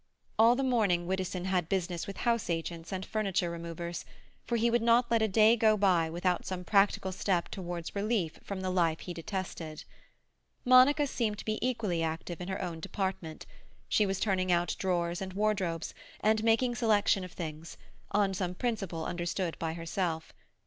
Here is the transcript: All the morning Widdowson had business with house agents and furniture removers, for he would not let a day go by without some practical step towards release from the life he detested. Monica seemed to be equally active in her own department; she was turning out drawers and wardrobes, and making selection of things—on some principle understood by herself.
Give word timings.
All 0.39 0.55
the 0.55 0.63
morning 0.63 1.05
Widdowson 1.05 1.45
had 1.45 1.69
business 1.69 2.07
with 2.07 2.17
house 2.25 2.49
agents 2.49 2.91
and 2.91 3.05
furniture 3.05 3.51
removers, 3.51 4.03
for 4.47 4.55
he 4.55 4.71
would 4.71 4.81
not 4.81 5.11
let 5.11 5.21
a 5.21 5.27
day 5.27 5.55
go 5.55 5.77
by 5.77 6.09
without 6.09 6.43
some 6.43 6.63
practical 6.63 7.11
step 7.11 7.49
towards 7.49 7.95
release 7.95 8.31
from 8.43 8.61
the 8.61 8.71
life 8.71 9.01
he 9.01 9.13
detested. 9.13 9.83
Monica 10.65 11.05
seemed 11.05 11.37
to 11.37 11.45
be 11.45 11.59
equally 11.61 12.01
active 12.01 12.41
in 12.41 12.47
her 12.47 12.59
own 12.63 12.79
department; 12.79 13.45
she 13.87 14.07
was 14.07 14.19
turning 14.19 14.51
out 14.51 14.75
drawers 14.79 15.21
and 15.21 15.33
wardrobes, 15.33 15.93
and 16.19 16.43
making 16.43 16.73
selection 16.73 17.23
of 17.23 17.33
things—on 17.33 18.33
some 18.33 18.55
principle 18.55 19.05
understood 19.05 19.55
by 19.59 19.73
herself. 19.73 20.33